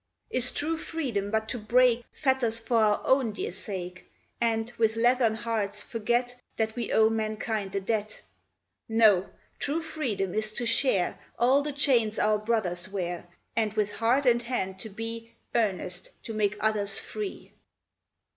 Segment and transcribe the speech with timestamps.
[0.31, 5.35] Is true Freedom but to break Fetters for our own dear sake, And, with leathern
[5.35, 8.23] hearts, forget That we owe mankind a debt?
[8.89, 9.29] No!
[9.59, 14.41] true freedom is to share All the chains our brothers wear, And, with heart and
[14.41, 17.53] hand, to be Earnest to make others free!